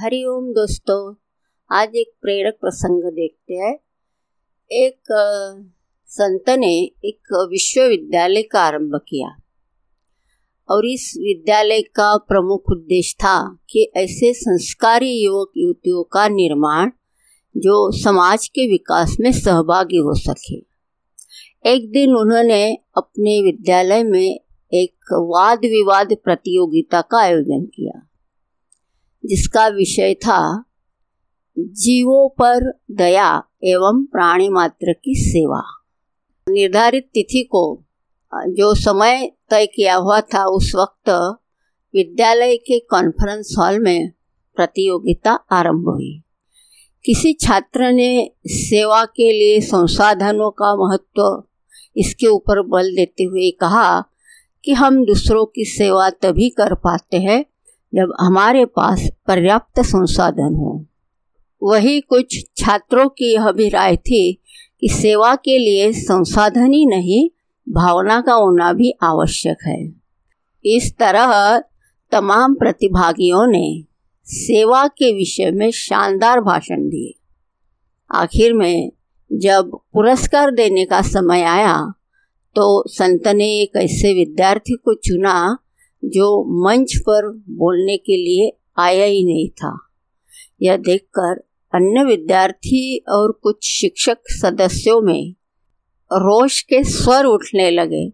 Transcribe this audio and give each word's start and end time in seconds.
हरिओम 0.00 0.44
दोस्तों, 0.52 1.14
आज 1.70 1.96
एक 1.96 2.12
प्रेरक 2.22 2.54
प्रसंग 2.60 3.02
देखते 3.04 3.54
हैं। 3.54 3.78
एक 4.70 5.00
संत 6.06 6.50
ने 6.50 6.72
एक 7.04 7.48
विश्वविद्यालय 7.50 8.42
का 8.42 8.60
आरंभ 8.60 9.00
किया 9.08 9.28
और 10.68 10.86
इस 10.86 11.14
विद्यालय 11.18 11.82
का 11.82 12.16
प्रमुख 12.16 12.70
उद्देश्य 12.70 13.16
था 13.20 13.58
कि 13.70 13.92
ऐसे 13.96 14.32
संस्कारी 14.34 15.12
युवक 15.24 15.52
युवतियों 15.56 16.02
का 16.02 16.28
निर्माण 16.28 16.90
जो 17.56 17.90
समाज 17.92 18.48
के 18.48 18.70
विकास 18.70 19.16
में 19.20 19.32
सहभागी 19.32 19.96
हो 19.96 20.14
सके। 20.14 20.58
एक 21.70 21.90
दिन 21.92 22.16
उन्होंने 22.16 22.74
अपने 22.96 23.42
विद्यालय 23.42 24.02
में 24.02 24.40
एक 24.72 24.96
वाद 25.12 25.58
विवाद 25.58 26.16
प्रतियोगिता 26.24 27.00
का 27.00 27.18
आयोजन 27.18 27.64
किया। 27.66 28.06
जिसका 29.26 29.66
विषय 29.68 30.14
था 30.14 30.64
जीवों 31.58 32.28
पर 32.28 32.78
दया 32.90 33.42
एवं 33.64 34.04
प्राणी 34.04 34.48
मात्र 34.48 34.92
की 34.92 35.14
सेवा। 35.14 35.62
निर्धारित 36.48 37.04
तिथि 37.04 37.42
को, 37.42 37.84
जो 38.34 38.74
समय 38.74 39.32
तय 39.50 39.66
किया 39.66 39.94
हुआ 39.94 40.20
था 40.20 40.44
उस 40.46 40.72
वक्त 40.74 41.08
विद्यालय 41.94 42.56
के 42.56 42.78
कॉन्फ्रेंस 42.78 43.54
हॉल 43.58 43.78
में 43.78 44.12
प्रतियोगिता 44.56 45.32
आरंभ 45.32 45.88
हुई। 45.88 46.22
किसी 47.04 47.32
छात्र 47.32 47.92
ने 47.92 48.30
सेवा 48.46 49.04
के 49.04 49.32
लिए 49.32 49.60
संसाधनों 49.60 50.50
का 50.50 50.74
महत्व 50.76 51.44
इसके 51.96 52.26
ऊपर 52.26 52.62
बल 52.62 52.94
देते 52.96 53.24
हुए 53.24 53.50
कहा 53.50 54.00
कि 54.64 54.72
हम 54.72 55.04
दूसरों 55.04 55.44
की 55.44 55.64
सेवा 55.64 56.10
तभी 56.10 56.48
कर 56.50 56.74
पाते 56.74 57.16
हैं 57.16 57.44
जब 57.94 58.12
हमारे 58.20 58.64
पास 58.64 59.08
पर्याप्त 59.26 59.80
संसाधन 59.80 60.54
हो। 60.54 60.86
वही 61.62 62.00
कुछ 62.00 62.44
छात्रों 62.56 63.08
की 63.08 63.32
यह 63.34 63.50
भी 63.52 63.68
राय 63.68 63.96
थी 63.96 64.32
कि 64.80 64.88
सेवा 64.88 65.34
के 65.34 65.58
लिए 65.58 65.92
संसाधन 65.92 66.72
ही 66.72 66.86
नहीं, 66.86 67.28
भावना 67.68 68.20
का 68.20 68.34
होना 68.34 68.72
भी 68.72 68.92
आवश्यक 69.02 69.58
है। 69.66 69.92
इस 70.64 70.92
तरह 70.98 71.58
तमाम 72.12 72.54
प्रतिभागियों 72.54 73.46
ने 73.46 73.84
सेवा 74.24 74.86
के 74.86 75.12
विषय 75.12 75.50
में 75.50 75.70
शानदार 75.70 76.40
भाषण 76.40 76.88
दिए। 76.88 77.14
आखिर 78.10 78.52
में 78.54 78.92
जब 79.32 79.70
पुरस्कार 79.92 80.50
देने 80.50 80.84
का 80.84 81.02
समय 81.02 81.42
आया 81.42 81.92
तो 82.56 82.84
संत 82.88 83.28
ने 83.28 83.46
एक 83.60 83.76
ऐसे 83.76 84.12
विद्यार्थी 84.14 84.74
को 84.74 84.94
चुना 84.94 85.58
जो 86.04 86.44
मंच 86.64 86.96
पर 86.96 87.28
बोलने 87.48 87.96
के 87.96 88.16
लिए 88.16 88.56
आया 88.78 89.04
ही 89.04 89.24
नहीं 89.24 89.50
था। 89.50 89.88
यह 90.62 90.76
देखकर 90.76 91.38
अन्य 91.74 92.04
विद्यार्थी 92.04 93.04
और 93.08 93.40
कुछ 93.42 93.56
शिक्षक 93.64 94.18
सदस्यों 94.26 95.00
में 95.00 95.34
रोष 96.12 96.62
के 96.62 96.84
स्वर 96.84 97.24
उठने 97.24 97.70
लगे। 97.70 98.12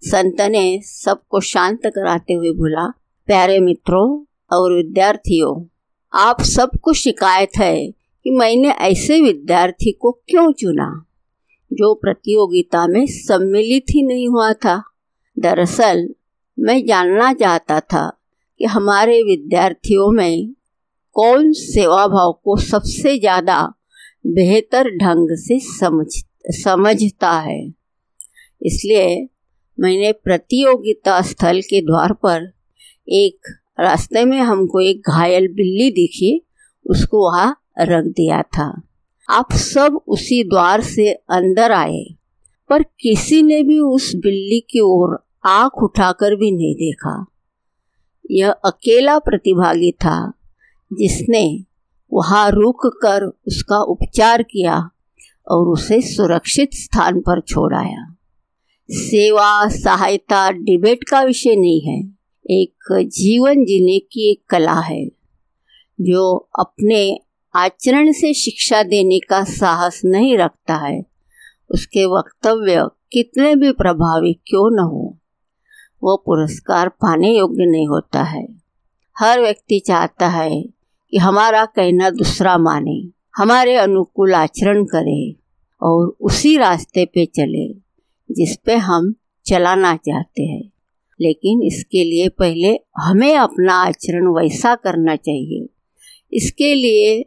संत 0.00 0.40
ने 0.40 0.80
सबको 0.82 1.40
शांत 1.40 1.80
कराते 1.86 2.32
हुए 2.32 2.50
बोला, 2.50 2.90
प्यारे 3.26 3.58
मित्रों 3.58 4.24
और 4.56 4.76
विद्यार्थियों, 4.76 5.66
आप 6.12 6.42
सबको 6.42 6.92
शिकायत 6.92 7.50
है 7.58 7.90
कि 8.24 8.30
मैंने 8.30 8.68
ऐसे 8.68 9.20
विद्यार्थी 9.20 9.92
को 9.92 10.12
क्यों 10.12 10.52
चुना, 10.52 11.06
जो 11.72 11.94
प्रतियोगिता 11.94 12.86
में 12.86 13.06
सम्मिलित 13.06 13.84
ही 13.90 14.02
नहीं 14.02 14.28
हुआ 14.28 14.52
था। 14.52 14.82
दरअसल 15.38 16.14
मैं 16.58 16.84
जानना 16.86 17.32
चाहता 17.32 17.78
था 17.80 18.08
कि 18.60 18.64
हमारे 18.64 19.22
विद्यार्थियों 19.22 20.10
में 20.12 20.54
कौन 21.16 21.52
सेवा 21.52 22.06
भाव 22.06 22.32
को 22.44 22.56
सबसे 22.56 23.18
ज़्यादा 23.18 23.60
बेहतर 24.26 24.90
ढंग 24.96 25.36
से 25.38 25.58
समझ, 25.60 26.06
समझता 26.54 27.30
है। 27.40 27.60
इसलिए 28.62 29.28
मैंने 29.78 30.12
प्रतियोगिता 30.14 31.20
स्थल 31.22 31.60
के 31.60 31.80
द्वार 31.80 32.12
पर 32.12 32.50
एक 33.08 33.54
रास्ते 33.80 34.24
में 34.24 34.38
हमको 34.38 34.80
एक 34.80 35.10
घायल 35.10 35.48
बिल्ली 35.48 35.90
दिखी, 35.90 36.40
उसको 36.86 37.24
वहाँ 37.24 37.56
रख 37.80 38.04
दिया 38.06 38.42
था। 38.42 38.70
आप 39.28 39.52
सब 39.52 40.00
उसी 40.08 40.42
द्वार 40.44 40.80
से 40.80 41.12
अंदर 41.12 41.72
आए, 41.72 42.04
पर 42.70 42.82
किसी 43.00 43.42
ने 43.42 43.62
भी 43.62 43.78
उस 43.78 44.12
बिल्ली 44.16 44.60
की 44.60 44.80
ओर 44.80 45.18
आँख 45.46 45.82
उठाकर 45.82 46.36
भी 46.36 46.50
नहीं 46.50 46.74
देखा। 46.74 47.26
यह 48.30 48.50
अकेला 48.50 49.18
प्रतिभागी 49.18 49.92
था, 49.92 50.32
जिसने 50.92 51.64
वहाँ 52.12 52.50
रुक 52.50 52.86
कर 52.86 53.22
उसका 53.24 53.78
उपचार 53.78 54.42
किया 54.42 54.90
और 55.48 55.68
उसे 55.68 56.00
सुरक्षित 56.00 56.70
स्थान 56.72 57.20
पर 57.20 57.40
छोड़ाया। 57.40 58.16
सेवा, 58.90 59.68
सहायता, 59.68 60.50
डिबेट 60.50 60.98
का 61.10 61.22
विषय 61.22 61.56
नहीं 61.56 61.80
है। 61.80 62.16
एक 62.50 62.76
जीवन 62.92 63.64
जीने 63.64 63.98
की 63.98 64.30
एक 64.30 64.42
कला 64.50 64.80
है, 64.80 65.06
जो 66.00 66.48
अपने 66.58 67.20
आचरण 67.54 68.12
से 68.12 68.34
शिक्षा 68.34 68.82
देने 68.82 69.18
का 69.18 69.44
साहस 69.44 70.02
नहीं 70.04 70.38
रखता 70.38 70.76
है। 70.76 71.06
उसके 71.70 72.04
वक्तव्य 72.04 72.88
कितने 73.12 73.56
भी 73.56 73.72
प्रभावी 73.72 74.32
क्यों 74.32 74.76
न 74.76 74.78
हो। 74.78 75.05
वो 76.06 76.16
पुरस्कार 76.16 76.88
पाने 76.88 77.38
योग्य 77.38 77.64
नहीं 77.66 77.88
होता 77.88 78.22
है। 78.22 78.48
हर 79.18 79.40
व्यक्ति 79.40 79.78
चाहता 79.78 80.28
है 80.28 80.62
कि 81.10 81.16
हमारा 81.16 81.64
कहना 81.64 82.10
दूसरा 82.10 82.58
माने, 82.58 83.08
हमारे 83.36 83.76
अनुकूल 83.76 84.34
आचरण 84.34 84.84
करे 84.84 85.36
और 85.82 86.16
उसी 86.20 86.56
रास्ते 86.56 87.04
पे 87.04 87.26
चले 87.26 87.74
जिस 88.34 88.56
पे 88.56 88.74
हम 88.74 89.14
चलाना 89.46 89.96
चाहते 89.96 90.42
हैं। 90.42 90.72
लेकिन 91.20 91.62
इसके 91.62 92.04
लिए 92.04 92.28
पहले 92.28 92.80
हमें 92.96 93.36
अपना 93.36 93.74
आचरण 93.74 94.26
वैसा 94.26 94.74
करना 94.74 95.16
चाहिए। 95.16 95.66
इसके 96.32 96.74
लिए 96.74 97.22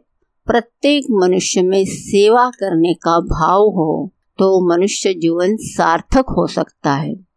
प्रत्येक 0.46 1.06
मनुष्य 1.10 1.62
में 1.62 1.84
सेवा 1.84 2.50
करने 2.50 2.94
का 2.94 3.20
भाव 3.20 3.60
हो 3.60 4.12
तो 4.38 4.76
मनुष्य 4.76 5.14
जीवन 5.14 5.56
सार्थक 5.56 6.24
हो 6.30 6.46
सकता 6.46 6.94
है। 6.94 7.29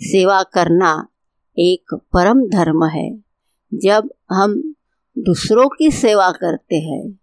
सेवा 0.00 0.42
करना 0.42 1.08
एक 1.58 1.94
परम 1.94 2.48
धर्म 2.48 2.84
है। 2.84 3.18
जब 3.74 4.10
हम 4.32 4.74
दूसरों 5.18 5.68
की 5.68 5.90
सेवा 5.90 6.30
करते 6.30 6.76
हैं, 6.76 7.18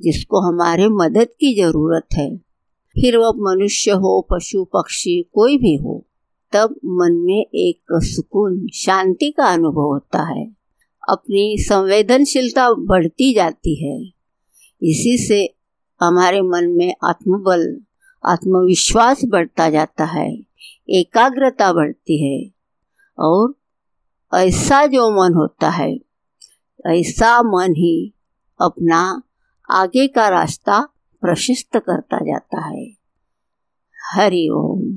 जिसको 0.00 0.40
हमारे 0.40 0.88
मदद 0.88 1.24
की 1.24 1.62
ज़रूरत 1.62 2.06
है, 2.14 2.36
फिर 2.94 3.16
वह 3.16 3.32
मनुष्य 3.36 3.90
हो, 3.90 4.26
पशु, 4.30 4.64
पक्षी, 4.64 5.22
कोई 5.22 5.56
भी 5.58 5.76
हो, 5.76 6.06
तब 6.52 6.80
मन 6.84 7.12
में 7.12 7.46
एक 7.54 7.82
सुकून, 7.92 8.66
शांति 8.74 9.30
का 9.30 9.44
अनुभव 9.44 9.82
होता 9.82 10.22
है। 10.22 10.56
अपनी 11.08 11.56
संवेदनशीलता 11.58 12.72
बढ़ती 12.72 13.34
जाती 13.34 13.88
है। 13.88 14.06
इसी 14.82 15.18
से 15.18 15.54
हमारे 16.02 16.42
मन 16.42 16.68
में 16.68 16.94
आत्मबल 17.04 17.80
आत्मविश्वास 18.26 19.20
बढ़ता 19.24 19.70
जाता 19.70 20.04
है, 20.04 20.38
एकाग्रता 20.90 21.72
बढ़ती 21.72 22.22
है 22.24 22.50
और 23.18 23.54
ऐसा 24.34 24.86
जो 24.86 25.10
मन 25.10 25.34
होता 25.34 25.70
है, 25.70 25.98
ऐसा 26.86 27.42
मन 27.42 27.72
ही 27.72 28.14
अपना 28.60 29.22
आगे 29.70 30.08
का 30.08 30.28
रास्ता 30.28 30.88
प्रशस्त 31.20 31.76
करता 31.76 32.16
जाता 32.16 32.66
है। 32.66 32.92
हरि 34.14 34.48
ओम। 34.52 34.91